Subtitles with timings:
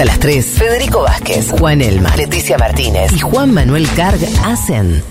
[0.00, 5.02] Hasta las 3, Federico Vázquez, Juan Elma, Leticia Martínez y Juan Manuel Carg hacen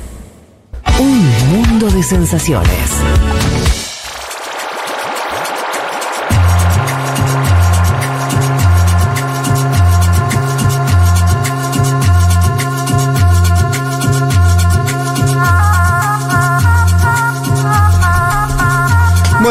[1.00, 2.90] un mundo de sensaciones.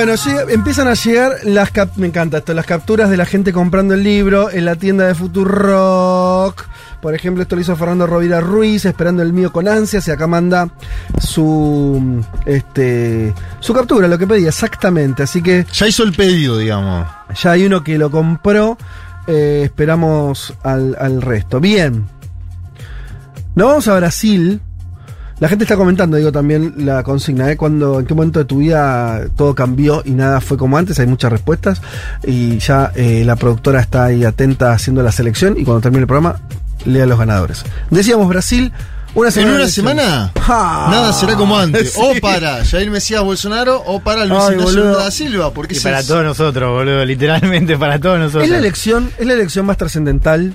[0.09, 3.53] Bueno, llega- empiezan a llegar las cap- me encanta esto, las capturas de la gente
[3.53, 6.65] comprando el libro en la tienda de Futurock.
[7.03, 10.27] Por ejemplo, esto lo hizo Fernando Rovira Ruiz, esperando el mío con ansias, y acá
[10.27, 10.71] manda
[11.21, 15.23] su este su captura, lo que pedía, exactamente.
[15.25, 17.07] Así que Ya hizo el pedido, digamos.
[17.43, 18.79] ya hay uno que lo compró.
[19.27, 21.61] eh, esperamos al, al resto.
[21.61, 22.07] Bien.
[23.55, 24.63] Nos vamos a Brasil.
[25.41, 27.57] La gente está comentando, digo, también la consigna, ¿eh?
[27.57, 31.07] Cuando, en qué momento de tu vida todo cambió y nada fue como antes, hay
[31.07, 31.81] muchas respuestas.
[32.27, 36.07] Y ya eh, la productora está ahí atenta haciendo la selección y cuando termine el
[36.09, 36.41] programa,
[36.85, 37.65] lea los ganadores.
[37.91, 38.73] Decíamos Brasil,
[39.15, 39.51] una En semana.
[39.53, 39.97] una de elecciones.
[39.97, 40.89] semana, Ja.
[40.91, 41.93] nada será como antes.
[41.95, 42.01] Sí.
[42.03, 45.53] O para Jair Mesías Bolsonaro o para Luis Ay, Ignacio da Silva.
[45.55, 47.05] Porque Y para es- todos nosotros, boludo.
[47.05, 48.43] Literalmente para todos nosotros.
[48.45, 50.55] Es la elección, es la elección más trascendental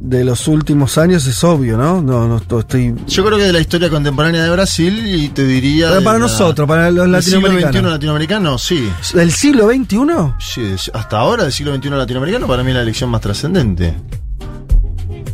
[0.00, 2.00] de los últimos años, es obvio, ¿no?
[2.00, 2.94] No, no to- estoy.
[3.08, 5.88] Yo creo que de la historia contemporánea de Brasil y te diría.
[5.90, 7.74] Pero para la- nosotros, para los del siglo latinoamericanos.
[7.82, 8.88] XXI latinoamericano, sí.
[9.14, 9.98] ¿Del siglo XXI?
[10.38, 13.94] Sí, hasta ahora del siglo XXI latinoamericano para mí es la elección más trascendente.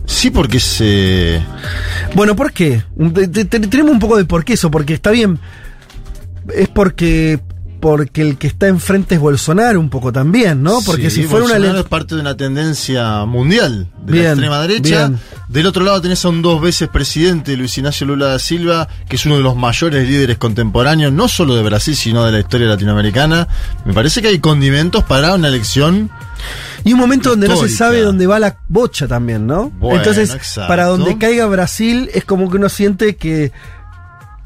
[0.06, 1.42] Sí, porque se.
[2.14, 2.82] Bueno, ¿por qué?
[3.14, 5.38] Te- te- te- Tenemos un poco de por qué eso, porque está bien.
[6.54, 7.40] Es porque
[7.84, 10.78] porque el que está enfrente es Bolsonaro un poco también, ¿no?
[10.86, 14.24] Porque Sí, si fuera una Bolsonaro ele- es parte de una tendencia mundial de Bien,
[14.24, 15.08] la extrema derecha.
[15.08, 15.20] bien.
[15.50, 19.16] Del otro lado tenés a un dos veces presidente, Luis Ignacio Lula da Silva, que
[19.16, 22.68] es uno de los mayores líderes contemporáneos, no solo de Brasil, sino de la historia
[22.68, 23.48] latinoamericana.
[23.84, 26.10] Me parece que hay condimentos para una elección.
[26.84, 29.68] Y un momento donde no se sabe dónde va la bocha también, ¿no?
[29.78, 30.68] Bueno, Entonces, exacto.
[30.68, 33.52] para donde caiga Brasil, es como que uno siente que,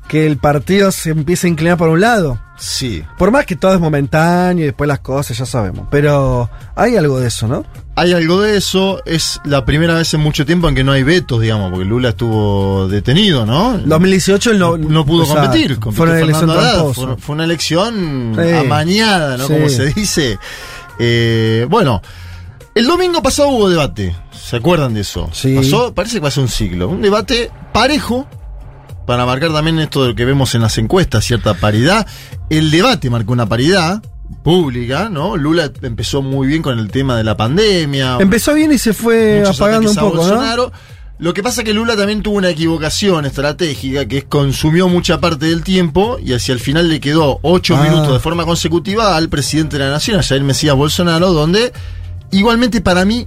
[0.08, 2.40] que el partido se empieza a inclinar por un lado.
[2.58, 3.04] Sí.
[3.16, 5.86] Por más que todo es momentáneo y después las cosas, ya sabemos.
[5.90, 7.64] Pero hay algo de eso, ¿no?
[7.94, 11.02] Hay algo de eso, es la primera vez en mucho tiempo en que no hay
[11.02, 13.78] vetos, digamos, porque Lula estuvo detenido, ¿no?
[13.78, 15.42] 2018 él no, no pudo exacto.
[15.50, 15.78] competir.
[15.92, 16.84] Fue una elección Haddad.
[16.92, 18.54] Fue, fue una elección Sí.
[18.54, 19.46] amañada, ¿no?
[19.46, 19.52] Sí.
[19.52, 20.38] Como se dice.
[20.98, 22.02] Eh, bueno,
[22.74, 24.14] el domingo pasado hubo debate.
[24.32, 25.28] ¿Se acuerdan de eso?
[25.32, 25.54] Sí.
[25.56, 26.88] Pasó, parece que pasó un siglo.
[26.88, 28.26] Un debate parejo.
[29.08, 32.06] Para marcar también esto de lo que vemos en las encuestas, cierta paridad.
[32.50, 34.02] El debate marcó una paridad
[34.44, 35.34] pública, ¿no?
[35.34, 38.18] Lula empezó muy bien con el tema de la pandemia.
[38.20, 40.72] Empezó bien y se fue apagando un poco, ¿no?
[41.20, 45.46] Lo que pasa es que Lula también tuvo una equivocación estratégica, que consumió mucha parte
[45.46, 47.84] del tiempo y hacia el final le quedó ocho Ah.
[47.84, 51.72] minutos de forma consecutiva al presidente de la nación, a Jair Mesías Bolsonaro, donde
[52.30, 53.26] igualmente para mí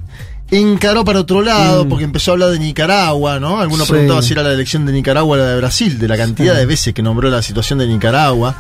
[0.52, 1.90] encaró para otro lado, Mm.
[1.90, 3.60] porque empezó a hablar de Nicaragua, ¿no?
[3.62, 3.94] Algunos Sí.
[3.94, 6.60] preguntaban si era la elección de Nicaragua o la de Brasil, de la cantidad Sí.
[6.60, 8.56] de veces que nombró la situación de Nicaragua.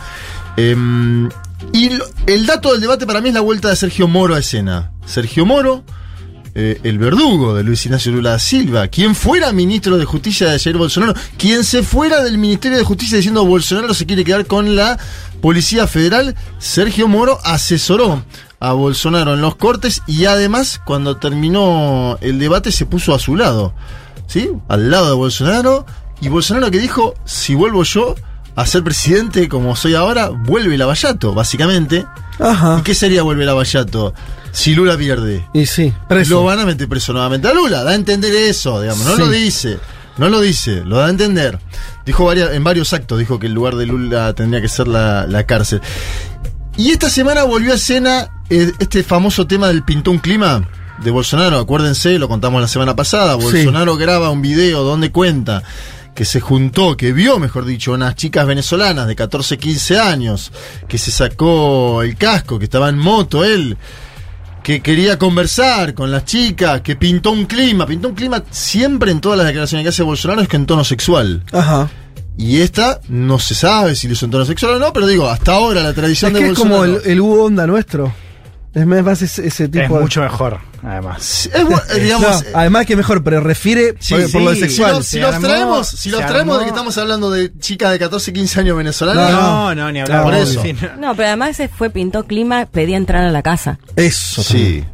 [0.57, 1.29] Em,
[1.73, 1.89] y
[2.27, 4.91] el dato del debate para mí es la vuelta de Sergio Moro a escena.
[5.05, 5.83] Sergio Moro,
[6.53, 10.59] eh, el verdugo de Luis Ignacio Lula da Silva, quien fuera ministro de Justicia de
[10.59, 14.75] Jair Bolsonaro, quien se fuera del Ministerio de Justicia diciendo Bolsonaro se quiere quedar con
[14.75, 14.99] la
[15.41, 18.23] Policía Federal, Sergio Moro asesoró
[18.59, 23.35] a Bolsonaro en los cortes y además cuando terminó el debate se puso a su
[23.37, 23.73] lado,
[24.27, 24.49] ¿sí?
[24.67, 25.85] Al lado de Bolsonaro
[26.19, 28.15] y Bolsonaro que dijo, si vuelvo yo
[28.55, 32.05] a ser presidente como soy ahora, vuelve Lavallato, básicamente.
[32.39, 32.77] Ajá.
[32.79, 34.13] ¿Y qué sería a Lavallato
[34.51, 35.47] si Lula pierde?
[35.53, 36.35] Y sí, preso.
[36.35, 39.19] Lo van a meter preso nuevamente a Lula, da a entender eso, digamos, no Sí.
[39.21, 39.79] lo dice,
[40.17, 41.59] no lo dice, lo da a entender.
[42.05, 45.25] Dijo varias, en varios actos, dijo que el lugar de Lula tendría que ser la,
[45.27, 45.81] la cárcel.
[46.77, 50.67] Y esta semana volvió a escena eh, este famoso tema del pintón clima
[51.03, 53.43] de Bolsonaro, acuérdense, lo contamos la semana pasada, Sí.
[53.43, 55.63] Bolsonaro graba un video donde cuenta
[56.13, 60.51] que se juntó, que vio, mejor dicho, unas chicas venezolanas de 14, 15 años,
[60.87, 63.77] que se sacó el casco, que estaba en moto él,
[64.63, 69.21] que quería conversar con las chicas, que pintó un clima, pintó un clima siempre en
[69.21, 71.43] todas las declaraciones que hace Bolsonaro es que en tono sexual.
[71.51, 71.89] Ajá.
[72.37, 75.27] Y esta no se sabe si lo hizo en tono sexual o no, pero digo,
[75.29, 76.81] hasta ahora la tradición Es de que es Bolsonaro.
[76.93, 78.13] como el, el Hugo Onda nuestro.
[78.73, 81.49] Es más ese, ese tipo Es de- mucho mejor, además.
[81.53, 84.91] Es digamos, No, eh, además que mejor, pero refiere Sí, por, por lo sexual.
[84.91, 87.51] si los, si se los armó- traemos, si los traemos de que estamos hablando de
[87.59, 90.23] chicas de 14, 15 años venezolanas, No, No, no, ni hablar.
[90.23, 90.63] por eso.
[90.99, 91.15] no.
[91.15, 93.77] Pero además se fue, pintó clima, pedía entrar a la casa.
[93.97, 94.41] Eso.
[94.41, 94.85] sí.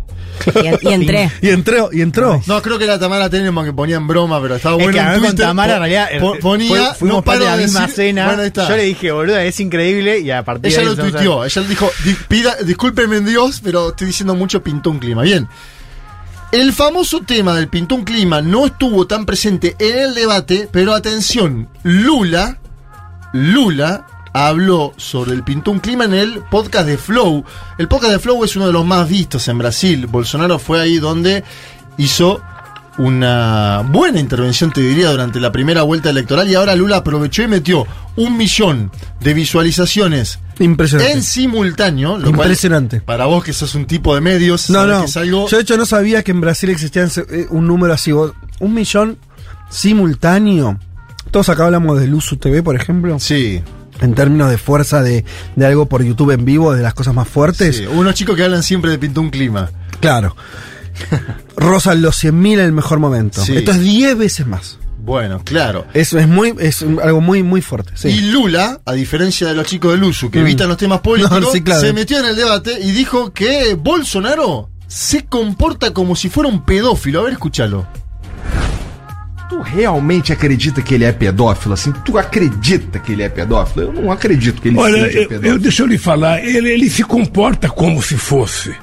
[0.82, 1.32] Y entré.
[1.42, 2.42] Y entró, y entró.
[2.46, 5.00] No, creo que era Tamara Tenenbaum que ponía en broma, pero estaba Es bueno que
[5.00, 7.46] a en mí con Twitter, Tamara, en realidad, po- eh, ponía, fuimos no parte de
[7.46, 8.26] paro la misma decir- cena.
[8.36, 8.44] Bueno.
[8.70, 10.20] Yo le dije, boludo, es increíble.
[10.20, 13.26] Y a partir Ella de lo ahí tuiteó, ella le dijo, "Di- pida, discúlpeme en
[13.26, 15.22] Dios, pero estoy diciendo mucho, pintó un clima.
[15.24, 15.48] Bien.
[16.52, 21.68] El famoso tema del Pintón Clima no estuvo tan presente en el debate, pero atención,
[21.84, 22.58] Lula,
[23.34, 24.08] Lula
[24.46, 27.44] habló sobre el Pintón Clima en el podcast de Flow.
[27.78, 30.06] El podcast de Flow es uno de los más vistos en Brasil.
[30.08, 31.44] Bolsonaro fue ahí donde
[31.98, 32.40] hizo
[33.00, 37.48] una buena intervención, te diría, durante la primera vuelta electoral y ahora Lula aprovechó y
[37.48, 37.86] metió
[38.16, 41.14] un millón de visualizaciones Impresionante.
[41.14, 42.18] en simultáneo.
[42.18, 43.02] Lo cual, Impresionante.
[43.02, 45.02] para vos que sos un tipo de medios, No, no.
[45.02, 45.48] que es algo...
[45.48, 48.12] Yo de hecho no sabía que en Brasil existía eh, un número así.
[48.12, 49.20] vos- Un millón
[49.70, 50.80] simultáneo.
[51.30, 53.20] Todos acá hablamos de Luzu TV, por ejemplo.
[53.20, 53.62] Sí,
[54.02, 57.28] En términos de fuerza de, de algo por YouTube en vivo, de las cosas más
[57.28, 57.78] fuertes.
[57.78, 57.86] sí.
[57.88, 59.72] Unos chicos que hablan siempre de Pintón Clima.
[60.00, 60.36] Claro.
[61.56, 63.44] Rozan los 100.000 en el mejor momento.
[63.44, 63.56] Sí.
[63.58, 64.78] Esto es 10 veces más.
[65.00, 65.86] Bueno, claro.
[65.94, 67.92] Eso es muy, es algo muy, muy fuerte.
[67.96, 68.10] Sí.
[68.10, 70.42] Y Lula, a diferencia de los chicos de Luzu que Mm.
[70.42, 71.82] evitan los temas políticos, No, sí, claro.
[71.82, 76.66] se metió en el debate y dijo que Bolsonaro se comporta como si fuera un
[76.66, 77.22] pedófilo.
[77.22, 77.88] A ver, escúchalo.
[79.50, 81.74] Tu realmente acredita que ele é pedófilo?
[81.74, 83.88] Assim, tu acredita que ele é pedófilo?
[83.88, 85.60] Eu não acredito que ele Olha, seja eu, eu, pedófilo.
[85.60, 88.76] deixa eu lhe falar, ele, ele se comporta como se fosse.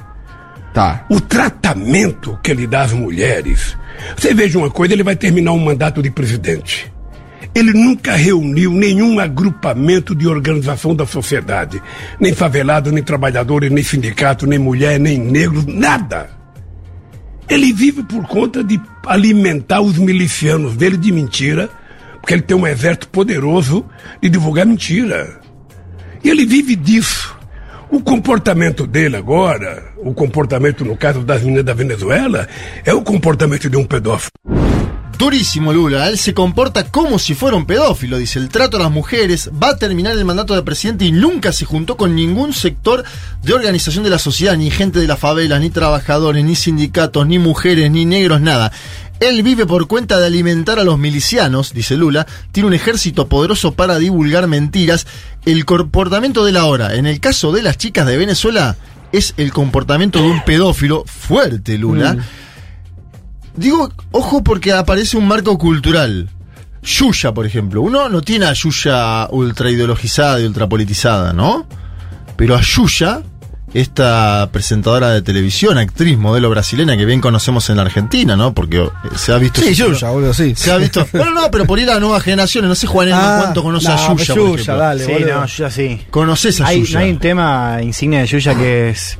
[0.73, 1.05] Tá.
[1.09, 3.77] O tratamento que ele dá às mulheres.
[4.17, 6.91] Você veja uma coisa, ele vai terminar um mandato de presidente.
[7.53, 11.81] Ele nunca reuniu nenhum agrupamento de organização da sociedade.
[12.19, 16.34] Nem favelado, nem trabalhadores, nem sindicato, nem mulher, nem negro, nada.
[17.47, 21.69] Ele vive por conta de alimentar os milicianos dele de mentira,
[22.19, 23.85] porque ele tem um exército poderoso
[24.21, 25.39] de divulgar mentira.
[26.23, 27.35] E ele vive disso.
[27.89, 32.47] O comportamento dele agora, o comportamento no caso das meninas da Venezuela,
[32.83, 34.31] é o comportamento de um pedófilo.
[35.17, 38.91] Durísimo Lula, él se comporta como si fuera un pedófilo, dice, el trato a las
[38.91, 43.03] mujeres, va a terminar el mandato de presidente y nunca se juntó con ningún sector
[43.41, 47.39] de organización de la sociedad, ni gente de la favela, ni trabajadores, ni sindicatos, ni
[47.39, 48.71] mujeres, ni negros, nada.
[49.21, 53.73] Él vive por cuenta de alimentar a los milicianos, dice Lula, tiene un ejército poderoso
[53.73, 55.07] para divulgar mentiras.
[55.45, 58.75] El comportamiento de la hora, en el caso de las chicas de Venezuela,
[59.13, 62.17] es el comportamiento de un pedófilo fuerte, Lula.
[63.55, 66.29] Digo, ojo porque aparece un marco cultural.
[66.83, 67.81] Yuya, por ejemplo.
[67.81, 71.65] Uno no tiene a Yuya ultra ideologizada y ultra politizada, ¿no?
[72.35, 73.21] Pero a Yuya,
[73.73, 78.53] esta presentadora de televisión, actriz, modelo brasileña que bien conocemos en la Argentina, ¿no?
[78.53, 79.61] Porque eh, se ha visto.
[79.61, 80.53] Sí, Yuya, boludo, sí.
[80.55, 81.07] Se ha visto.
[81.11, 82.69] Bueno, no, pero por ir a las nuevas generaciones.
[82.69, 84.35] No sé, Juan, Ah, cuánto conoce no, a Yuya.
[84.35, 85.05] Yuya, dale.
[85.05, 85.35] Sí, boludo.
[85.39, 86.01] no, Yuya sí.
[86.11, 86.99] Conoces a Hay, Yuya.
[86.99, 89.17] no hay un tema insignia de Yuya que es.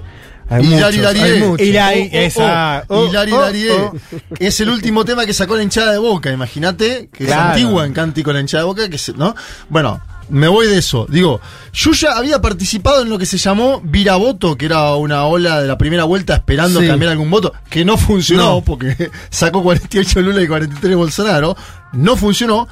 [0.49, 1.23] Hay Hilari muchos, Darie.
[1.33, 1.67] hay muchos.
[1.67, 3.93] Hilari, Oh, oh, esa- oh.
[4.39, 7.41] Es el último tema que sacó la hinchada de boca, imagínate, que Claro.
[7.41, 9.35] es antigua en cántico la hinchada de boca, que se- ¿no?
[9.69, 9.99] Bueno,
[10.29, 11.05] me voy de eso.
[11.09, 11.41] Digo,
[11.73, 15.77] Yuya había participado en lo que se llamó Viraboto, que era una ola de la
[15.77, 16.87] primera vuelta esperando Sí.
[16.87, 18.61] cambiar algún voto, que no funcionó, No.
[18.61, 21.55] porque sacó 48 Lula y 43 Bolsonaro.
[21.93, 22.67] No funcionó.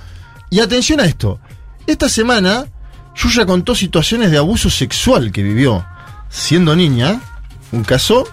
[0.51, 1.39] Y atención a esto.
[1.87, 2.65] Esta semana,
[3.15, 5.83] Yuya contó situaciones de abuso sexual que vivió
[6.29, 7.19] siendo niña.
[7.73, 8.25] Un caso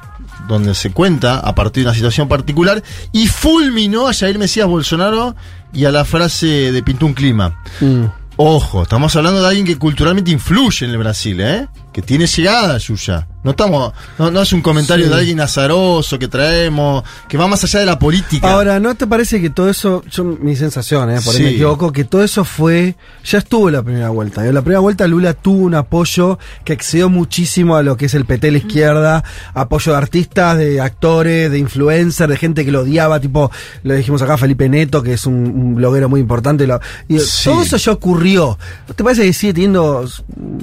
[0.47, 5.35] donde se cuenta a partir de una situación particular y fulminó a Jair Mesías Bolsonaro
[5.73, 7.61] y a la frase de Pintó un clima.
[7.81, 8.05] Mm.
[8.37, 11.69] Ojo, estamos hablando de alguien que culturalmente influye en el Brasil, ¿eh?
[11.93, 13.27] Que tiene llegada, Yuya.
[13.43, 15.11] No estamos, no, no es un comentario Sí.
[15.13, 18.53] de alguien azaroso que traemos, que va más allá de la política.
[18.53, 21.43] Ahora, ¿no te parece que todo eso, yo, mi sensación, eh, por ahí Sí.
[21.45, 24.47] me equivoco, que todo eso fue, ya estuvo la primera vuelta.
[24.47, 28.15] En la primera vuelta Lula tuvo un apoyo que excedió muchísimo a lo que es
[28.15, 32.81] el PT la izquierda, apoyo de artistas, de actores, de influencers, de gente que lo
[32.81, 33.51] odiaba, tipo,
[33.85, 36.67] lo dijimos acá, Felipe Neto, que es un, un bloguero muy importante.
[36.67, 37.45] lo- y Sí.
[37.49, 38.59] Todo eso ya ocurrió.
[38.87, 40.05] ¿No te parece que sigue teniendo,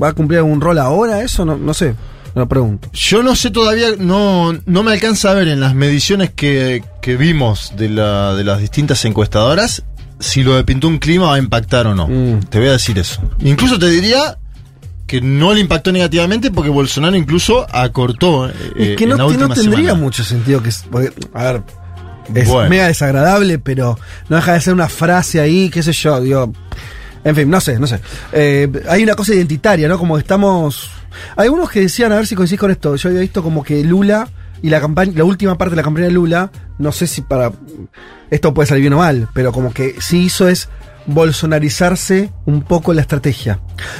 [0.01, 1.23] va a cumplir algún rol ahora?
[1.23, 1.95] Eso no, no sé,
[2.37, 2.89] me lo pregunto.
[2.93, 7.17] Yo no sé todavía, no, no me alcanza a ver en las mediciones que, que
[7.17, 9.83] vimos de, la, de las distintas encuestadoras
[10.19, 12.07] si lo de Pintó un clima va a impactar o no.
[12.07, 12.41] Mm.
[12.49, 13.21] Te voy a decir eso.
[13.39, 14.37] Incluso te diría
[15.07, 18.47] que no le impactó negativamente porque Bolsonaro incluso acortó.
[18.49, 19.93] eh, Es que en no, la que no tendría semana.
[19.95, 20.69] mucho sentido que.
[20.91, 21.63] porque, a ver,
[22.35, 22.69] es Bueno.
[22.69, 23.97] mega desagradable, pero
[24.29, 26.51] no deja de ser una frase ahí, qué sé yo, digo.
[27.23, 27.99] En fin, no sé, no sé.
[28.31, 29.97] Eh, hay una cosa identitaria, ¿no?
[29.97, 30.91] Como estamos.
[31.35, 32.95] Hay algunos que decían, a ver si coincidís con esto.
[32.95, 34.27] Yo había visto como que Lula
[34.61, 37.51] y la campaña, la última parte de la campaña de Lula, no sé si para.
[38.29, 40.69] Esto puede salir bien o mal, pero como que sí hizo es
[41.09, 43.59] bolsonarizarse un poco la estrategia.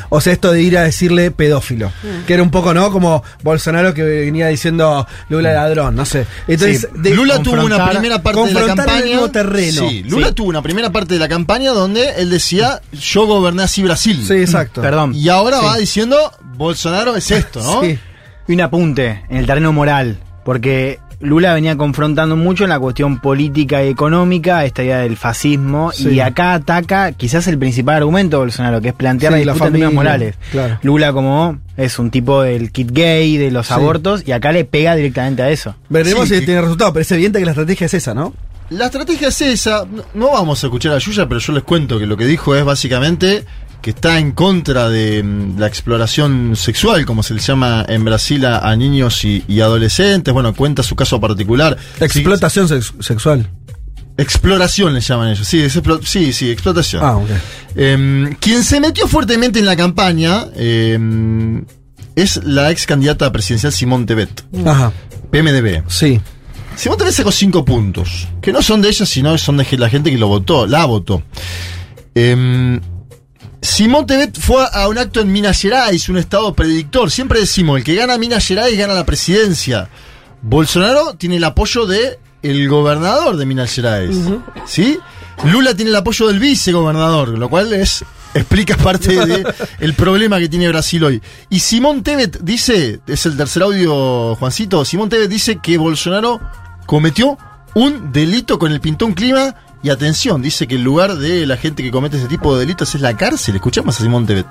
[0.09, 1.91] O sea, esto de ir a decirle pedófilo.
[2.25, 2.91] Que era un poco, ¿no?
[2.91, 6.25] Como Bolsonaro que venía diciendo Lula ladrón, no sé.
[6.47, 9.31] Entonces, Sí, de- Lula tuvo una primera parte de la confrontar en el campaña.
[9.31, 9.89] terreno.
[9.89, 10.33] Sí, Lula Sí.
[10.33, 14.23] tuvo una primera parte de la campaña donde él decía: Yo goberné así Brasil.
[14.27, 14.81] Sí, exacto.
[14.81, 15.13] Perdón.
[15.15, 16.17] Y ahora va diciendo:
[16.57, 17.81] Bolsonaro es esto, ¿no?
[17.83, 17.97] Sí.
[18.47, 20.17] Y un apunte en el terreno moral.
[20.43, 25.91] Porque Lula venía confrontando mucho en la cuestión política y económica esta idea del fascismo
[25.91, 26.09] Sí.
[26.09, 29.93] y acá ataca quizás el principal argumento de Bolsonaro, que es plantear Sí, la en
[29.95, 30.35] morales.
[30.51, 30.79] claro.
[30.83, 33.73] Lula como es un tipo del kit gay, de los Sí.
[33.73, 35.75] abortos, y acá le pega directamente a eso.
[35.89, 38.33] Veremos Sí, si que- tiene resultado, pero es evidente que la estrategia es esa, ¿no?
[38.69, 39.85] La estrategia es esa.
[39.85, 42.55] No, no vamos a escuchar a Yuya, pero yo les cuento que lo que dijo
[42.55, 43.43] es básicamente
[43.81, 48.45] que está en contra de mm, la exploración sexual, como se le llama en Brasil
[48.45, 50.33] a, a niños y, y adolescentes.
[50.33, 51.77] Bueno, cuenta su caso particular.
[51.99, 53.49] Explotación sex- sexual.
[54.17, 55.47] Exploración le llaman ellos.
[55.47, 55.67] Sí,
[56.03, 57.03] sí, sí, explotación.
[57.03, 57.29] Ah, ok.
[57.75, 60.97] Eh, quien se metió fuertemente en la campaña eh,
[62.15, 64.91] es la ex candidata presidencial Simón Tebet, Ajá,
[65.31, 65.83] PMDB.
[65.87, 66.19] sí.
[66.75, 70.09] Simón Tebet sacó cinco puntos, que no son de ella, sino son de la gente
[70.11, 71.21] que lo votó, la votó.
[72.15, 72.79] Em,
[73.61, 77.11] Simón Tebet fue a un acto en Minas Gerais, un estado predictor.
[77.11, 79.89] Siempre decimos, el que gana Minas Gerais gana la presidencia.
[80.41, 84.15] Bolsonaro tiene el apoyo de el gobernador de Minas Gerais.
[84.65, 84.99] ¿Sí?
[85.43, 89.47] Lula tiene el apoyo del vicegobernador, lo cual es explica parte del
[89.79, 91.21] el problema que tiene Brasil hoy.
[91.49, 96.39] Y Simón Tebet dice, es el tercer audio, Juancito, Simón Tebet dice que Bolsonaro
[96.85, 97.37] cometió
[97.75, 101.83] un delito con el pintón clima y atención, dice que el lugar de la gente
[101.83, 103.55] que comete ese tipo de delitos es la cárcel.
[103.55, 104.47] Escuchamos a Simón Tebet.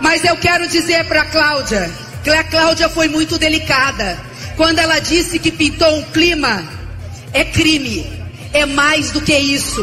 [0.00, 1.90] Mas eu quero dizer para Cláudia
[2.22, 4.18] que a Cláudia foi muito delicada.
[4.56, 6.62] Quando ela disse que pintou um clima,
[7.32, 8.06] é crime.
[8.52, 9.82] É mais do que isso.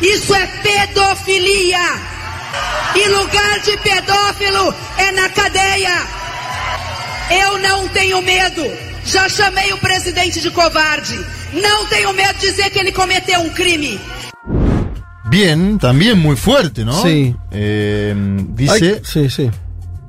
[0.00, 2.16] Isso é pedofilia.
[2.94, 6.02] E lugar de pedófilo é na cadeia.
[7.30, 8.62] Eu não tenho medo.
[9.06, 11.16] Já chamei o presidente de covarde.
[11.52, 14.00] Não tenho medo de dizer que ele cometeu um crime.
[15.28, 17.02] Bien, también muy fuerte, ¿no?
[17.02, 17.34] Sí.
[17.50, 18.14] Eh,
[18.50, 18.94] dice...
[18.96, 19.50] Ay, sí, sí.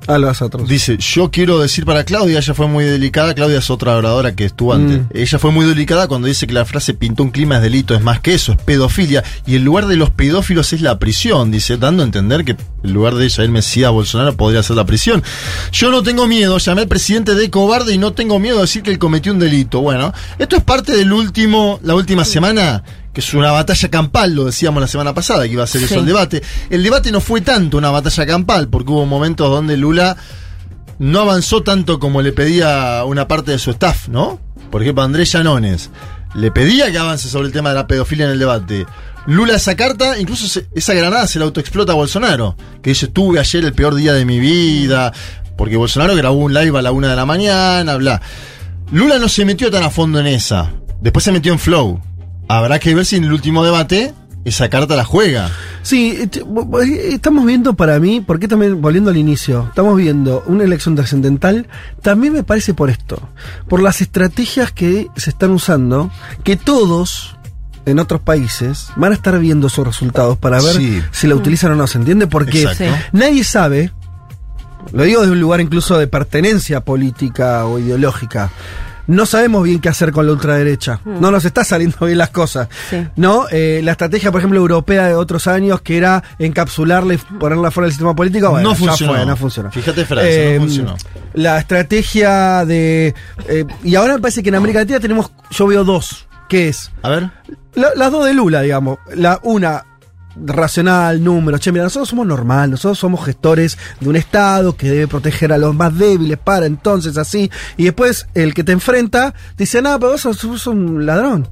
[0.08, 0.64] Ah, lo vas a otro.
[0.64, 4.46] Dice, yo quiero decir para Claudia, ella fue muy delicada, Claudia es otra oradora que
[4.46, 5.00] estuvo antes.
[5.00, 5.06] Mm.
[5.12, 8.00] Ella fue muy delicada cuando dice que la frase pintó un clima es delito, es
[8.00, 9.22] más que eso, es pedofilia.
[9.46, 12.92] Y el lugar de los pedófilos es la prisión, dice, dando a entender que el
[12.92, 15.22] lugar de Jair Mesías Bolsonaro podría ser la prisión.
[15.72, 18.82] Yo no tengo miedo, llamé al presidente de cobarde y no tengo miedo de decir
[18.82, 19.80] que él cometió un delito.
[19.80, 22.82] Bueno, esto es parte del último, la última semana,
[23.12, 25.98] que es una batalla campal, lo decíamos la semana pasada, que iba a ser eso
[25.98, 26.42] el debate.
[26.70, 30.16] El debate no fue tanto una batalla campal, porque hubo momentos donde Lula
[30.98, 34.40] no avanzó tanto como le pedía una parte de su staff, ¿no?
[34.70, 35.90] Por ejemplo, Andrés Llanones
[36.34, 38.86] le pedía que avance sobre el tema de la pedofilia en el debate.
[39.26, 43.64] Lula esa carta, incluso esa granada se la autoexplota a Bolsonaro, que dice, tuve ayer
[43.64, 45.12] el peor día de mi vida,
[45.56, 48.22] porque Bolsonaro grabó un live a la una de la mañana, bla.
[48.90, 52.00] Lula no se metió tan a fondo en esa, después se metió en flow.
[52.48, 54.14] Habrá que ver si en el último debate
[54.44, 55.50] esa carta la juega.
[55.82, 60.64] Sí, eh, eh, estamos viendo para mí, porque también, volviendo al inicio, estamos viendo una
[60.64, 61.66] elección trascendental,
[62.02, 63.20] también me parece por esto,
[63.68, 66.10] por las estrategias que se están usando,
[66.44, 67.36] que todos
[67.86, 71.02] en otros países van a estar viendo sus resultados para ver Sí.
[71.10, 72.26] si la utilizan o no, ¿se entiende?
[72.26, 72.84] Porque Exacto.
[73.12, 73.92] Nadie sabe,
[74.92, 78.50] lo digo desde un lugar incluso de pertenencia política o ideológica,
[79.08, 81.00] no sabemos bien qué hacer con la ultraderecha.
[81.04, 82.68] No nos está saliendo bien las cosas.
[82.88, 83.04] Sí.
[83.16, 83.46] ¿No?
[83.50, 87.86] Eh, la estrategia, por ejemplo, europea de otros años, que era encapsularla y ponerla fuera
[87.86, 89.14] del sistema político, bueno, No ya funcionó.
[89.14, 89.72] fue, no funcionó.
[89.72, 90.96] Fíjate, Francia, no funcionó.
[91.34, 93.14] La estrategia de.
[93.48, 95.32] eh, y ahora me parece que en América Latina tenemos.
[95.50, 96.26] Yo veo dos.
[96.48, 96.90] que es?
[97.02, 97.30] A ver.
[97.74, 98.98] La- las dos de Lula, digamos.
[99.14, 99.84] La una
[100.44, 101.60] racional, números.
[101.60, 105.58] Che, mira, nosotros somos normal, nosotros somos gestores de un Estado que debe proteger a
[105.58, 107.50] los más débiles para entonces así.
[107.76, 111.48] Y después el que te enfrenta dice, nada, pero vos sos, sos un ladrón.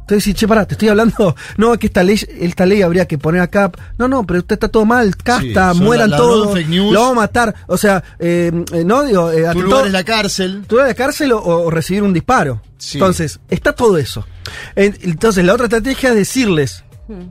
[0.00, 1.34] Entonces dice, che, pará, te estoy hablando.
[1.56, 3.72] No, que esta ley, esta ley habría que poner acá.
[3.96, 6.58] No, no, pero usted está todo mal, casta, Sí, mueran todos.
[6.68, 7.54] Lo vamos a matar.
[7.68, 10.64] O sea, eh, eh, no digo, eh, Tu lugar es la cárcel.
[10.66, 12.60] tú de cárcel o, o recibir un disparo.
[12.76, 12.98] Sí.
[12.98, 14.26] Entonces, está todo eso.
[14.76, 16.83] En- Entonces, la otra estrategia es decirles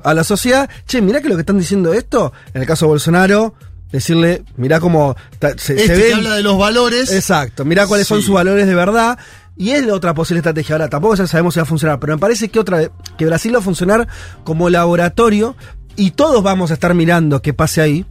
[0.03, 2.89] a la sociedad, che, mirá que lo que están diciendo esto, en el caso de
[2.89, 3.55] Bolsonaro,
[3.91, 7.11] decirle, mirá cómo ta- se, Este se que ven- habla de los valores.
[7.11, 9.17] Exacto, mirá cuáles son sus valores de verdad.
[9.55, 10.73] Y es la otra posible estrategia.
[10.75, 13.53] Ahora, tampoco ya sabemos si va a funcionar, pero me parece que otra que Brasil
[13.53, 14.07] va a funcionar
[14.43, 15.55] como laboratorio
[15.95, 18.03] y todos vamos a estar mirando qué pase ahí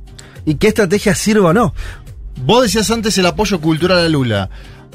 [0.45, 1.75] y qué estrategia sirva o no.
[2.45, 4.51] Vos decías antes el apoyo cultural a Lula.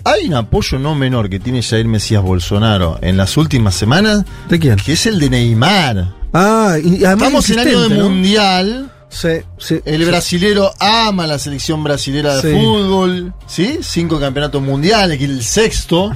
[0.08, 4.58] Hay un apoyo no menor que tiene Jair Mesías Bolsonaro en las últimas semanas, ¿De
[4.60, 4.78] quién?
[4.78, 6.14] que es el de Neymar.
[6.34, 8.92] Ah, y además Estamos en año de mundial.
[9.10, 9.82] Sí, sí.
[9.86, 10.06] El sí.
[10.10, 13.80] brasilero ama la selección brasilera de fútbol, ¿sí?
[13.82, 16.12] Cinco campeonatos mundiales, el sexto.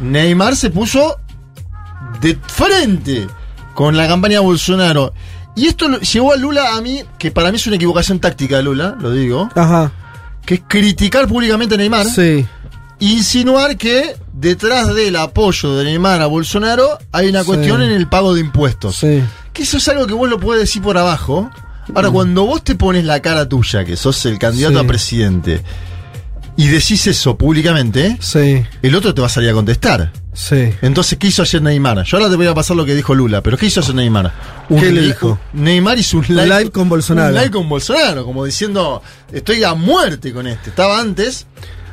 [0.00, 1.16] Neymar se puso
[2.20, 3.26] de frente
[3.74, 5.12] con la campaña Bolsonaro.
[5.54, 8.62] Y esto llevó a Lula a mí, que para mí es una equivocación táctica de
[8.62, 9.90] Lula, lo digo, Ajá.
[10.46, 12.46] que es criticar públicamente a Neymar Sí.
[13.00, 17.46] Insinuar que detrás del apoyo de Neymar a Bolsonaro hay una Sí.
[17.46, 18.96] cuestión en el pago de impuestos.
[18.96, 19.22] Sí.
[19.52, 21.50] Que eso es algo que vos lo podés decir por abajo.
[21.94, 24.84] Ahora, cuando vos te pones la cara tuya, que sos el candidato Sí.
[24.84, 25.62] a presidente,
[26.56, 30.12] y decís eso públicamente, Sí, el otro te va a salir a contestar.
[30.34, 30.70] sí.
[30.82, 32.02] Entonces, ¿qué hizo ayer Neymar?
[32.04, 34.32] Yo ahora te voy a pasar lo que dijo Lula, pero ¿qué hizo ayer Neymar?
[34.68, 35.38] ¿Qué le dijo?
[35.54, 37.28] Neymar hizo un live, live con Bolsonaro.
[37.28, 39.02] Un live con Bolsonaro, como diciendo,
[39.32, 40.68] estoy a muerte con este.
[40.70, 41.46] Estaba antes.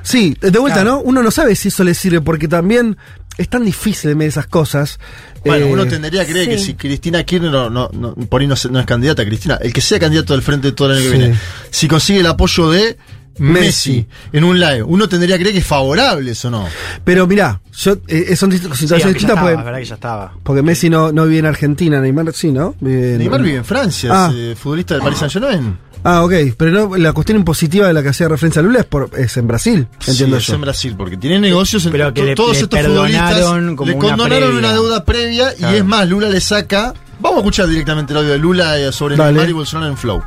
[0.05, 0.99] Sí, de vuelta, ¿no?
[0.99, 2.95] Uno no sabe si eso le sirve porque también
[3.37, 4.99] es tan difícil medir esas cosas.
[5.43, 6.65] Bueno, Eh, uno tendería a creer que sí.
[6.67, 9.99] si Cristina Kirchner, no, no, no, por ahí no, es candidata, Cristina, el que sea
[9.99, 11.17] candidato del frente todo el año que Sí.
[11.17, 11.35] viene,
[11.71, 12.97] si consigue el apoyo de
[13.37, 14.07] Messi, Messi.
[14.31, 16.65] en un live, uno tendría que creer que es favorable eso, ¿no?
[17.03, 19.95] Pero mirá, yo, eh, son dist- Sí, situaciones ya distintas estaba, porque, verdad que ya
[19.95, 20.33] estaba.
[20.41, 22.75] porque Messi no, no vive en Argentina, Neymar sí, ¿no?
[22.79, 24.29] Vive en- Neymar vive en Francia, Ah.
[24.31, 25.77] es eh, futbolista del Paris Saint Germain.
[26.07, 28.85] Ah, ok, pero no, la cuestión impositiva de la que hacía referencia a Lula es,
[28.85, 30.53] por, es en Brasil, entiendo sí, es yo.
[30.53, 33.89] en Brasil, porque tiene negocios en Pero que le- todos le estos perdonaron futbolistas como
[33.89, 34.59] le una condonaron previa.
[34.59, 35.73] una deuda previa Claro.
[35.73, 36.93] y es más, Lula le saca.
[37.19, 39.31] Vamos a escuchar directamente el audio de Lula eh, sobre Dale.
[39.33, 40.21] Neymar y Bolsonaro en Flow.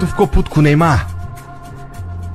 [0.00, 1.06] Tu ficou puto com o Neymar?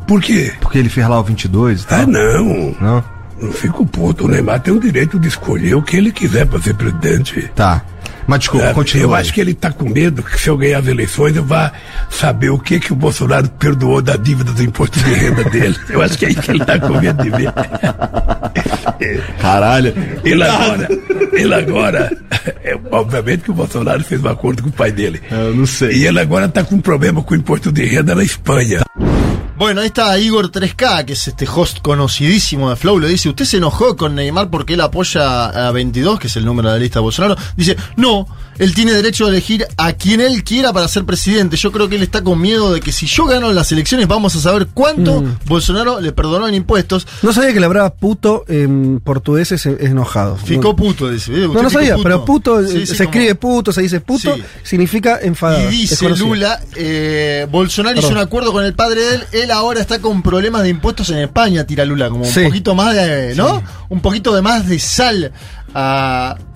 [0.07, 0.53] Por quê?
[0.61, 1.99] Porque ele fez lá o 22 e tal?
[2.01, 2.75] Ah, não.
[2.79, 3.03] Não?
[3.41, 4.25] Não fico puto.
[4.25, 7.49] O Neymar tem o direito de escolher o que ele quiser para ser presidente.
[7.55, 7.83] Tá.
[8.25, 9.03] Mas desculpa, É, continua.
[9.03, 9.21] eu aí.
[9.21, 11.73] acho que ele tá com medo que se eu ganhar as eleições eu vá
[12.09, 15.75] saber o que que o Bolsonaro perdoou da dívida do imposto de renda dele.
[15.89, 17.51] Eu acho que é isso que ele tá com medo de ver.
[19.41, 19.93] Caralho.
[20.23, 20.87] Ele agora,
[21.33, 22.17] ele agora,
[22.63, 25.21] é, obviamente que o Bolsonaro fez um acordo com o pai dele.
[25.29, 25.91] Eu não sei.
[25.97, 28.83] E ele agora tá com um problema com o imposto de renda na Espanha.
[29.63, 32.99] Bueno, ahí está Igor 3K, que es este host conocidísimo de Flow.
[32.99, 36.43] Le dice: ¿Usted se enojó con Neymar porque él apoya a 22, que es el
[36.43, 37.37] número de la lista de Bolsonaro?
[37.55, 38.27] Dice: No,
[38.59, 41.55] él tiene derecho a elegir a quien él quiera para ser presidente.
[41.55, 44.35] Yo creo que él está con miedo de que si yo gano las elecciones, vamos
[44.35, 45.37] a saber cuánto Mm.
[45.45, 47.07] Bolsonaro le perdonó en impuestos.
[47.21, 50.35] No sabía que la palabra puto en portugués es, enojado.
[50.35, 51.31] Ficó puto, dice.
[51.33, 51.37] ¿eh?
[51.37, 54.35] no, ¿Usted no sabía, pero puto Sí, sí, se como- escribe puto, se dice puto,
[54.35, 54.43] Sí.
[54.63, 55.71] significa enfadado.
[55.71, 56.09] Y dice.
[56.09, 60.21] Lula, eh, Bolsonaro hizo un acuerdo con el padre de él, él ahora está con
[60.21, 62.41] problemas de impuestos en España, tira Lula, como Sí.
[62.41, 63.63] un poquito más de, ¿no?
[63.89, 65.31] Un poquito de más de sal.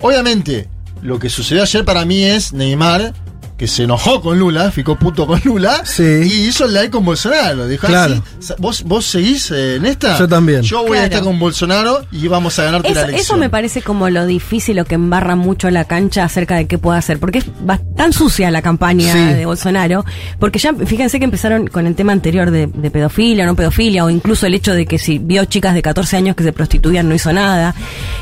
[0.00, 0.68] Obviamente,
[1.02, 3.14] lo que sucedió ayer para mí es Neymar,
[3.58, 6.02] que se enojó con Lula, ficó puto con Lula, Sí.
[6.04, 7.66] y hizo el live con Bolsonaro.
[7.66, 8.22] Dijo, ah, Claro.
[8.38, 10.16] sí, ¿Vos, ¿Vos seguís eh, en esta?
[10.18, 10.62] Yo también.
[10.62, 13.20] Yo voy a estar con Bolsonaro y vamos a ganarte la Eso, elección.
[13.24, 16.78] eso me parece como lo difícil, lo que embarra mucho la cancha acerca de qué
[16.78, 17.46] puede hacer, porque es
[17.96, 19.34] tan sucia la campaña Sí.
[19.34, 20.04] de Bolsonaro,
[20.38, 24.10] porque ya fíjense que empezaron con el tema anterior de, de pedofilia, no pedofilia, o
[24.10, 27.14] incluso el hecho de que si vio chicas de 14 años que se prostituían no
[27.16, 27.74] hizo nada.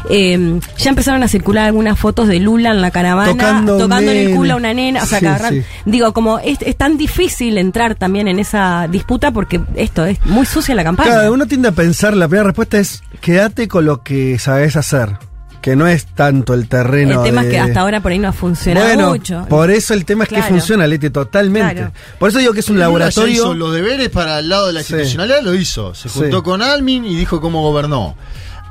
[0.09, 4.35] Eh, ya empezaron a circular algunas fotos de Lula en la caravana Tocando tocándole el
[4.35, 5.81] culo a una nena, o sea, Sí, que agarran- sí.
[5.85, 10.47] digo, como es, es tan difícil entrar también en esa disputa porque esto es muy
[10.47, 11.11] sucia la campaña.
[11.11, 15.19] Claro, uno tiende a pensar, la primera respuesta es quédate con lo que sabes hacer,
[15.63, 17.23] que no es tanto el terreno.
[17.25, 19.47] el tema de- es que hasta ahora por ahí no ha funcionado Bueno, mucho.
[19.49, 21.75] por eso el tema es que funciona, Leti, totalmente.
[21.75, 21.93] Claro.
[22.19, 23.33] Por eso digo que es un Lula ya laboratorio.
[23.35, 24.93] hizo los deberes para el lado de la Sí.
[24.93, 25.95] institucionalidad, lo hizo.
[25.95, 26.43] Se juntó Sí.
[26.45, 28.17] con Almin y dijo cómo gobernó.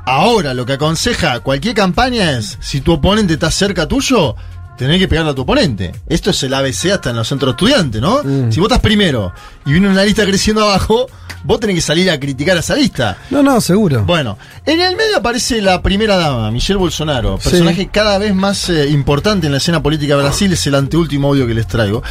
[0.08, 4.36] Ahora, lo que aconseja cualquier campaña es, si tu oponente está cerca tuyo,
[4.76, 5.92] tenés que pegarle a tu oponente.
[6.08, 8.22] Esto es el ABC hasta en los centros estudiantes, ¿no?
[8.22, 8.50] Mm.
[8.52, 9.32] Si vos estás primero
[9.64, 11.06] y viene una lista creciendo abajo,
[11.44, 13.16] vos tenés que salir a criticar a esa lista.
[13.30, 14.04] No, no, seguro.
[14.04, 17.50] Bueno, en el medio aparece la primera dama, Michelle Bolsonaro, Sí.
[17.50, 21.28] personaje cada vez más eh, importante en la escena política de Brasil, es el anteúltimo
[21.28, 22.02] audio que les traigo.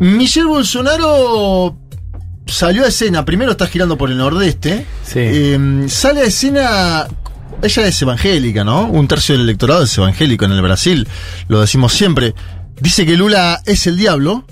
[0.00, 1.76] Michelle Bolsonaro
[2.46, 5.18] salió a escena, primero está girando por el nordeste, Sí.
[5.20, 7.06] eh, sale a escena,
[7.62, 8.86] ella es evangélica, ¿no?
[8.86, 11.06] Un tercio del electorado es evangélico en el Brasil,
[11.48, 12.34] lo decimos siempre.
[12.80, 14.44] Dice que Lula es el diablo.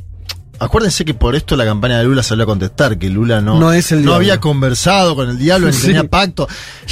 [0.58, 3.72] Acuérdense que por esto la campaña de Lula salió a contestar, que Lula no, No
[3.74, 6.48] es el no había conversado con el diablo ni tenía pacto.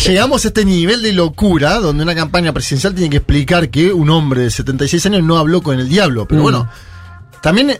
[0.07, 4.11] Llegamos a este nivel de locura donde una campaña presidencial tiene que explicar que un
[4.11, 6.29] hombre de 76 años no habló con el diablo.
[6.29, 6.45] Pero Mm.
[6.45, 6.69] bueno,
[7.43, 7.79] también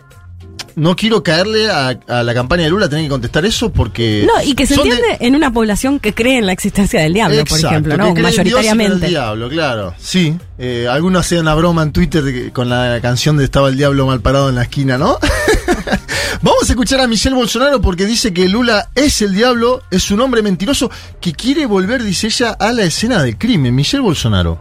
[0.75, 4.25] no quiero caerle a, a la campaña de Lula tener que contestar eso porque...
[4.27, 7.13] No, y que se de- entiende en una población que cree en la existencia del
[7.13, 8.13] diablo, por ejemplo, que ¿no?
[8.13, 9.05] creen en Dios y en Mayoritariamente.
[9.05, 9.93] el diablo, claro.
[9.97, 10.37] Sí.
[10.57, 14.05] Eh, algunos hacían una broma en Twitter de con la canción de Estaba el diablo
[14.07, 15.17] mal parado en la esquina, ¿no?
[16.41, 20.19] Vamos a escuchar a Michelle Bolsonaro porque dice que Lula es el diablo, es un
[20.21, 23.73] hombre mentiroso que quiere volver, dice ella, a la escena del crimen.
[23.73, 24.59] Michelle Bolsonaro.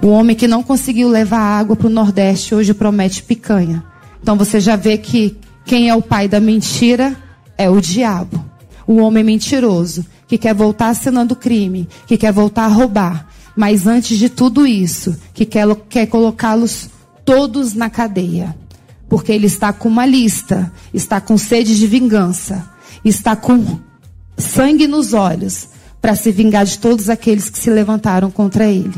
[0.00, 3.82] O homem que não conseguiu levar água para o Nordeste hoje promete picanha.
[4.22, 7.16] Então você já vê que quem é o pai da mentira
[7.56, 8.44] é o diabo.
[8.86, 13.28] O homem mentiroso que quer voltar assinando crime, que quer voltar a roubar.
[13.56, 16.88] Mas antes de tudo isso, que quer, quer colocá-los
[17.24, 18.56] todos na cadeia.
[19.08, 22.70] Porque ele está com uma lista, está com sede de vingança,
[23.04, 23.78] está com
[24.36, 25.68] sangue nos olhos,
[26.00, 28.94] para se vingar de todos aqueles que se levantaram contra ele.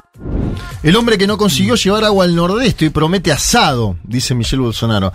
[0.82, 5.12] El hombre que no consiguió llevar agua al nordeste y promete asado, dice Michelle Bolsonaro.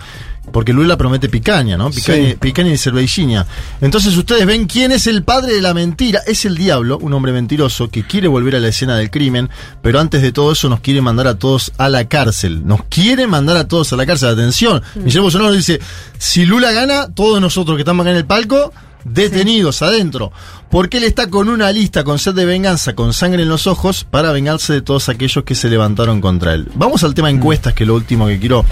[0.52, 1.90] Porque Lula promete picaña, ¿no?
[1.90, 2.36] Picaña, Sí.
[2.40, 3.44] picaña y cervellina.
[3.80, 6.20] Entonces ustedes ven quién es el padre de la mentira.
[6.24, 9.50] Es el diablo, un hombre mentiroso que quiere volver a la escena del crimen,
[9.82, 12.64] pero antes de todo eso nos quiere mandar a todos a la cárcel.
[12.64, 14.28] Nos quiere mandar a todos a la cárcel.
[14.28, 15.80] Atención, Michelle Bolsonaro dice,
[16.16, 18.72] si Lula gana, todos nosotros que estamos acá en el palco,
[19.08, 20.32] detenidos adentro.
[20.70, 24.04] Porque él está con una lista, con sed de venganza, con sangre en los ojos,
[24.04, 26.68] para vengarse de todos aquellos que se levantaron contra él.
[26.74, 28.64] Vamos al tema encuestas, que es lo último que quiero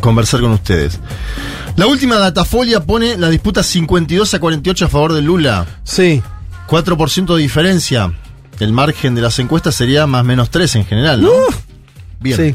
[0.00, 1.00] conversar con ustedes.
[1.76, 5.66] La última datafolia pone la disputa 52 a 48 a favor de Lula.
[5.84, 6.22] Sí.
[6.68, 8.12] 4% de diferencia.
[8.58, 11.32] El margen de las encuestas sería más o menos 3 en general, ¿no?
[12.20, 12.36] Bien.
[12.36, 12.54] Sí.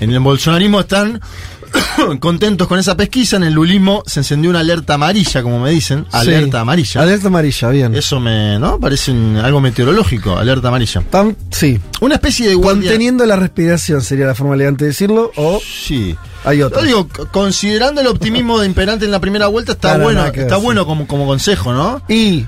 [0.00, 1.20] En el bolsonarismo están
[2.20, 3.36] contentos con esa pesquisa.
[3.36, 6.06] En el lulismo se encendió una alerta amarilla, como me dicen.
[6.12, 6.60] Alerta Sí.
[6.60, 7.02] amarilla.
[7.02, 7.94] Alerta amarilla, bien.
[7.94, 8.78] Eso me, ¿no?
[8.78, 11.02] Parece un- algo meteorológico, alerta amarilla.
[11.10, 11.80] Tam- sí.
[12.00, 12.90] Una especie de guardia.
[12.90, 16.16] Conteniendo la respiración sería la forma elegante de decirlo, o Sí.
[16.44, 16.80] hay otra.
[16.80, 20.62] Yo digo, considerando el optimismo de imperante en la primera vuelta, está bueno, está sí.
[20.62, 22.02] bueno como, como consejo, ¿no?
[22.08, 22.46] Y.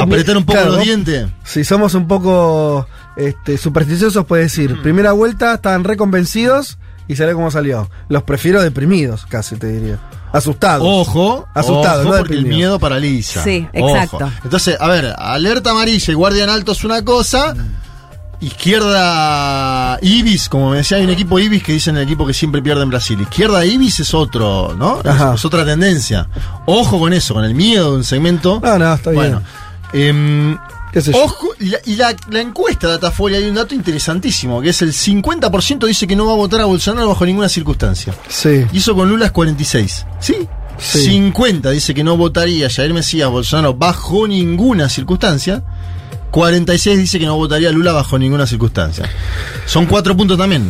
[0.00, 1.26] Apretar un poco Claro, los dientes.
[1.42, 7.50] Si somos un poco este, supersticiosos, puede decir, primera vuelta estaban reconvencidos y salió como
[7.50, 7.90] salió.
[8.08, 9.98] Los prefiero deprimidos, casi te diría.
[10.32, 10.86] Asustados.
[10.88, 13.42] Ojo, Asustados, ojo, no porque el miedo paraliza.
[13.44, 13.88] Sí, Ojo.
[13.96, 14.32] exacto.
[14.42, 17.54] Entonces, a ver, alerta amarilla y guardia en alto es una cosa.
[18.40, 22.60] Izquierda Ibis, como me decía, hay un equipo Ibis que dicen el equipo que siempre
[22.62, 23.20] pierde en Brasil.
[23.20, 25.00] Izquierda Ibis es otro, ¿no?
[25.00, 25.34] Es, Ajá.
[25.34, 26.28] es otra tendencia.
[26.66, 28.60] Ojo con eso, con el miedo de un segmento.
[28.62, 29.42] No, no, está Bueno,
[29.92, 30.58] em,
[30.94, 31.22] ¿Qué sé yo?
[31.24, 34.80] Ojo, y, la, y la- la encuesta de Datafolia hay un dato interesantísimo, que es
[34.80, 38.14] el 50% dice que no va a votar a Bolsonaro bajo ninguna circunstancia.
[38.28, 38.64] Sí.
[38.72, 40.06] Y eso con Lula es 46.
[40.20, 40.36] ¿Sí?
[40.78, 41.04] Sí.
[41.04, 45.62] 50 dice que no votaría Jair Mesías Bolsonaro bajo ninguna circunstancia.
[46.30, 49.08] 46 dice que no votaría a Lula bajo ninguna circunstancia.
[49.66, 50.64] Son cuatro puntos también.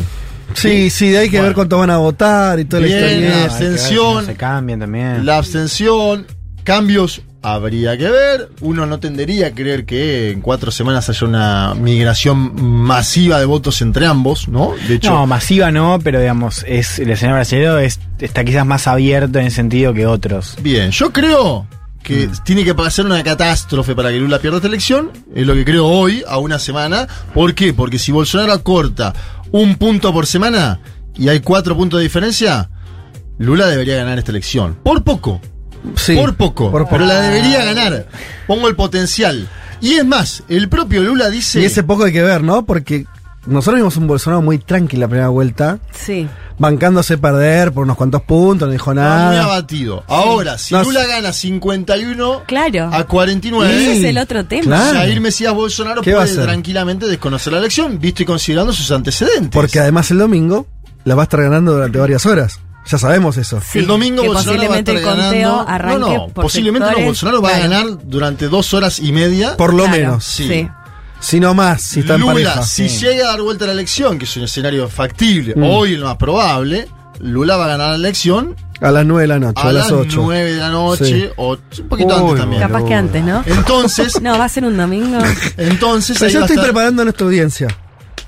[0.53, 1.47] Sí, sí, de ahí hay que Bueno.
[1.49, 4.13] ver cuánto van a votar y la que ver si Abstención.
[4.15, 5.25] no se cambian también.
[5.25, 6.27] La abstención,
[6.63, 8.49] cambios, habría que ver.
[8.61, 13.81] Uno no tendería a creer que en cuatro semanas haya una migración masiva de votos
[13.83, 14.73] entre ambos, ¿no?
[14.87, 18.87] De hecho, No, masiva no, pero digamos, es el escenario brasileño es, está quizás más
[18.87, 20.57] abierto en ese sentido que otros.
[20.61, 21.67] Bien, yo creo
[22.01, 25.11] que tiene que pasar una catástrofe para que Lula pierda esta elección.
[25.35, 27.07] Es lo que creo hoy, a una semana.
[27.33, 27.73] ¿Por qué?
[27.73, 29.13] Porque si Bolsonaro acorta
[29.51, 30.79] un punto por semana
[31.15, 32.69] y hay cuatro puntos de diferencia,
[33.37, 34.77] Lula debería ganar esta elección.
[34.83, 35.41] Por poco.
[35.95, 36.71] Sí, por poco.
[36.71, 36.95] por poco.
[36.95, 38.07] Pero la debería ganar.
[38.47, 39.47] Pongo el potencial.
[39.81, 41.61] Y es más, el propio Lula dice.
[41.61, 42.65] Y ese poco hay que ver, ¿no?
[42.65, 43.05] Porque
[43.45, 46.27] nosotros vimos un Bolsonaro muy tranquilo la primera vuelta, Sí.
[46.57, 49.43] bancándose perder por unos cuantos puntos, no dijo "Ah, muy nada.
[49.43, 50.03] abatido.
[50.07, 52.89] Ahora, si No, Lula gana 51 Claro.
[52.91, 53.75] a 49.
[53.75, 54.63] Ese es el otro tema.
[54.63, 54.97] Claro.
[54.99, 56.45] Jair Mesías Bolsonaro ¿Qué va a puede hacer?
[56.45, 59.49] tranquilamente desconocer la elección, visto y considerando sus antecedentes.
[59.51, 60.65] Porque además el domingo
[61.03, 62.59] la va a estar ganando durante varias horas.
[62.87, 63.59] Ya sabemos eso.
[63.67, 65.69] Sí, el domingo que Bolsonaro va a estar posiblemente el conteo ganando.
[65.69, 69.11] arranque no, no, por posiblemente no, sectores, Bolsonaro va a ganar durante dos horas y
[69.11, 69.57] media.
[69.57, 70.23] Por lo Claro, menos.
[70.25, 70.47] Sí.
[70.47, 70.69] Sí.
[71.19, 72.61] Si no más, si está en Lula, pareja.
[72.63, 75.63] si llega a dar vuelta a la elección, que es un escenario factible, Mm.
[75.63, 76.87] hoy el más probable,
[77.19, 79.83] Lula va a ganar la elección A las 9 de la noche, a, a, las
[79.89, 80.21] las 8.
[80.21, 81.25] 9 de la noche, Sí.
[81.37, 82.61] o un poquito Uy, antes también.
[82.61, 83.41] Capaz que antes, ¿no?
[83.45, 85.17] Entonces, No, va a ser un domingo.
[85.57, 87.67] entonces Pero ahí yo estoy estar- preparando a nuestra audiencia.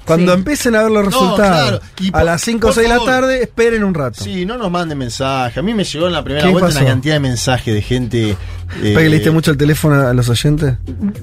[0.08, 0.38] Cuando Sí.
[0.40, 1.82] empiecen a ver los No, resultados claro.
[2.00, 4.24] Y a las 5 o por 6 de la tarde, esperen un rato.
[4.24, 5.58] Sí, no nos manden mensajes.
[5.58, 6.80] A mí me llegó en la primera ¿Qué vuelta pasó?
[6.80, 8.30] una cantidad de mensajes de gente.
[8.84, 10.74] eh, ¿Para que le diste mucho el teléfono a los oyentes?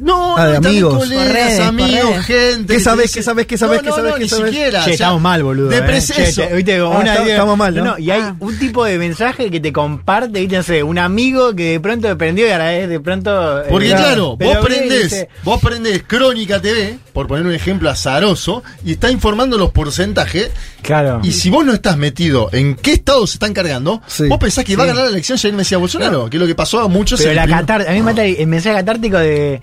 [0.01, 0.99] No, Ah, de no, amigos.
[0.99, 2.27] colegas, redes, amigos, gente.
[2.27, 3.23] ¿Qué dice- qué sabés, qué
[3.59, 4.51] sabés, no, qué no, qué ni sabés?
[4.51, 4.79] siquiera.
[4.79, 5.69] Che, o sea, estamos mal, boludo.
[5.69, 5.83] de eh.
[5.83, 7.99] pres- Che, viste, como Ah, una está- estamos mal, ¿no?
[7.99, 8.37] y hay Ah.
[8.41, 12.17] un tipo de mensaje que te comparte, viste, no sé, un amigo que de pronto
[12.17, 13.61] prendió y ahora es de pronto.
[13.61, 18.63] eh, Porque claro, vos prendés, dice, vos prendés Crónica TV, por poner un ejemplo azaroso,
[18.85, 20.51] y está informando los porcentajes.
[20.83, 21.21] Claro.
[21.23, 24.29] Y si vos no estás metido en qué estado se están cargando, Sí.
[24.29, 26.55] vos pensás que va a ganar la elección Jair Mesías Bolsonaro, que es lo que
[26.55, 28.77] pasó a muchos Pero en la el primer- catar, a mí me mata el mensaje
[28.77, 29.61] catártico de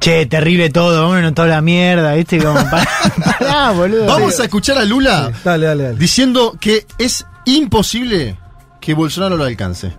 [0.00, 4.06] che, terrible todo, uno no toda la mierda, viste, como pará, boludo.
[4.06, 5.98] Vamos a escuchar a Lula Dale, dale, dale.
[5.98, 8.36] diciendo que es imposible
[8.80, 9.92] que Bolsonaro lo alcance.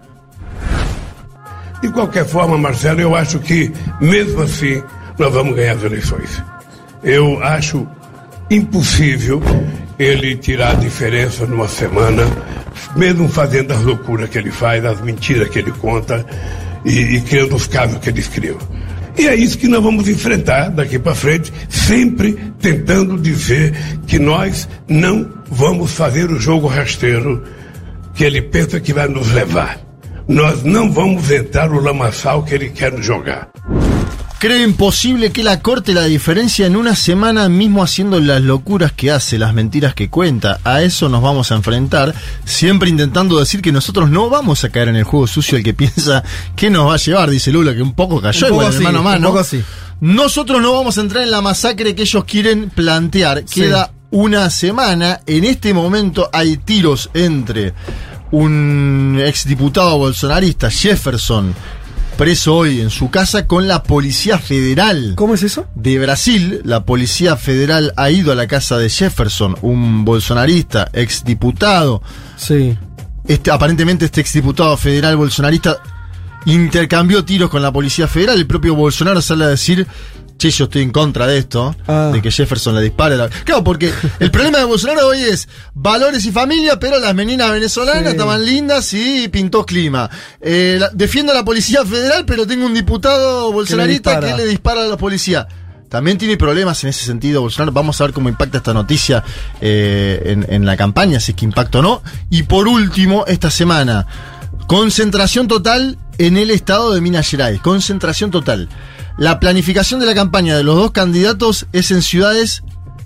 [1.82, 4.82] De qualquer forma, Marcelo, eu acho que, mesmo assim,
[5.20, 6.41] nós vamos ganhar as eleições.
[7.04, 7.88] Eu acho
[8.50, 9.42] impossível
[10.00, 12.24] ele tirar a diferença numa semana,
[12.96, 16.26] mesmo fazendo as loucuras que ele faz, as mentiras que ele conta
[16.86, 18.60] e, e criando os casos que ele escreve.
[19.18, 23.74] E é isso que nós vamos enfrentar daqui para frente, sempre tentando dizer
[24.06, 27.44] que nós não vamos fazer o jogo rasteiro
[28.14, 29.80] que ele pensa que vai nos levar.
[30.28, 33.50] nós não vamos entrar no lamaçal que ele quer nos jogar.
[34.39, 39.10] Creo imposible que la corte la diferencia en una semana mismo haciendo las locuras que
[39.10, 40.60] hace, las mentiras que cuenta.
[40.63, 42.13] A eso nos vamos a enfrentar,
[42.45, 45.73] siempre intentando decir que nosotros no vamos a caer en el juego sucio el que
[45.73, 46.23] piensa
[46.56, 48.84] que nos va a llevar, dice Lula, que un poco cayó Un poco igual así,
[48.84, 49.28] mano a un mano.
[49.30, 49.63] poco así.
[50.02, 53.43] Nosotros no vamos a entrar en la masacre que ellos quieren plantear.
[53.47, 53.62] Sí.
[53.62, 55.21] Queda una semana.
[55.26, 57.73] En este momento hay tiros entre
[58.30, 61.56] un exdiputado bolsonarista, Jefferson,
[62.17, 65.67] preso hoy en su casa, con la Policía Federal ¿Cómo es eso?
[65.75, 72.01] de Brasil, la Policía Federal ha ido a la casa de Jefferson, un bolsonarista, exdiputado.
[72.36, 72.77] Sí.
[73.27, 75.77] Este, aparentemente este exdiputado federal bolsonarista
[76.45, 78.39] intercambió tiros con la Policía Federal.
[78.39, 79.86] El propio Bolsonaro sale a decir,
[80.38, 82.12] che, yo estoy en contra de esto, Ah.
[82.13, 83.17] de que Jefferson le dispare.
[83.17, 83.30] la-".
[83.30, 88.04] Claro, porque el problema de Bolsonaro hoy es valores y familia, pero las meninas venezolanas
[88.04, 88.10] Sí.
[88.10, 90.10] estaban lindas y pintó clima.
[90.41, 94.84] Eh, la- defiendo a la Policía Federal, pero tengo un diputado bolsonarista que le dispara
[94.84, 95.47] a la policía.
[95.89, 97.71] También tiene problemas en ese sentido, Bolsonaro.
[97.71, 99.23] Vamos a ver cómo impacta esta noticia
[99.62, 102.04] eh, en, en la campaña, si es que impacta o no.
[102.30, 104.06] Y por último, esta semana,
[104.67, 107.60] concentración total en el estado de Minas Gerais.
[107.62, 108.67] Concentración total.
[109.17, 112.63] La planificación de la campaña de los dos candidatos es en ciudades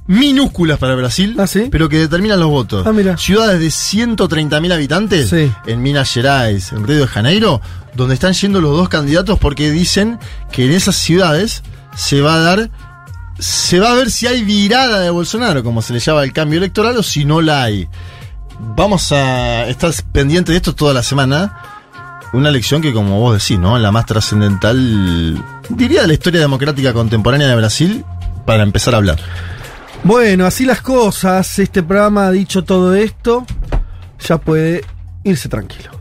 [0.08, 1.70] minúsculas para Brasil, Ah, ¿sí?
[1.72, 2.86] pero que determinan los votos.
[2.86, 3.18] Ah, mira.
[3.18, 5.50] Ciudades de 130.000 habitantes Sí.
[5.68, 7.62] en Minas Gerais, en Río de Janeiro,
[7.96, 10.20] donde están yendo los dos candidatos porque dicen
[10.52, 11.64] que en esas ciudades
[11.96, 12.70] se va a dar,
[13.40, 16.58] se va a ver si hay virada de Bolsonaro, como se le llama el cambio
[16.58, 17.88] electoral, o si no la hay.
[18.76, 21.58] Vamos a estar pendientes de esto toda la semana.
[22.34, 23.78] Una elección que, como vos decís, ¿no?
[23.78, 28.06] La más trascendental, diría, de la historia democrática contemporánea de Brasil,
[28.46, 29.20] para empezar a hablar.
[30.04, 31.60] Bueno, así las cosas.
[31.60, 33.46] Este programa ha dicho todo esto.
[34.28, 34.84] Ya puede
[35.24, 35.92] irse tranquilo.